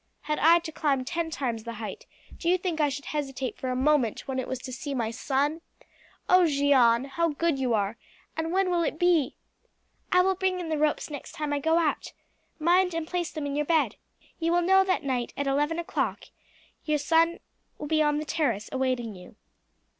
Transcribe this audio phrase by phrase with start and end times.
[0.21, 3.69] "Had I to climb ten times the height, do you think I should hesitate for
[3.69, 5.61] a moment when it was to see my son?
[6.27, 7.99] Oh, Jeanne, how good you are!
[8.35, 9.35] And when will it be?"
[10.11, 12.13] "I will bring in the ropes next time I go out.
[12.57, 13.95] Mind and place them in your bed.
[14.39, 16.23] You will know that that night at eleven o'clock
[16.83, 17.37] your son
[17.77, 19.35] will be on the terrace awaiting you.